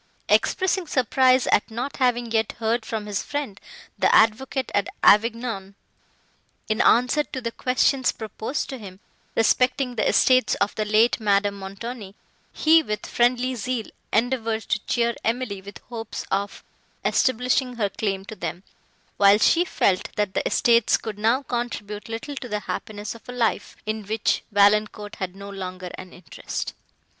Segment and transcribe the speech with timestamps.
[0.29, 3.59] Expressing surprise at not having yet heard from his friend,
[3.99, 5.75] the Advocate at Avignon,
[6.67, 8.99] in answer to the questions proposed to him,
[9.35, 12.15] respecting the estates of the late Madame Montoni,
[12.51, 16.63] he, with friendly zeal, endeavoured to cheer Emily with hopes of
[17.05, 18.63] establishing her claim to them;
[19.17, 23.33] while she felt, that the estates could now contribute little to the happiness of a
[23.33, 26.73] life, in which Valancourt had no longer an interest.